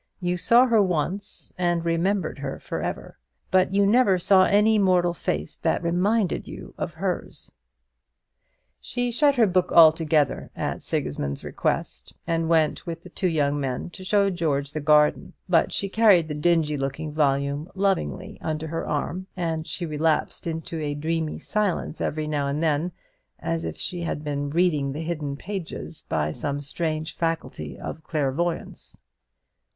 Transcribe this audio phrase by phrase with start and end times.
[0.19, 3.19] You saw her once, and remembered her for ever;
[3.51, 7.51] but you never saw any mortal face that reminded you of hers.
[8.79, 13.91] She shut her book altogether at Sigismund's request, and went with the two young men
[13.91, 18.87] to show George the garden; but she carried the dingy looking volume lovingly under her
[18.87, 22.91] arm, and she relapsed into a dreamy silence every now and then,
[23.37, 29.03] as if she had been reading the hidden pages by some strange faculty of clairvoyance.